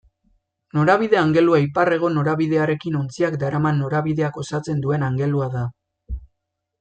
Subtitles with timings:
[0.77, 5.63] Norabide-angelua ipar-hego norabidearekin ontziak daraman norabideak osatzen duen angelua da.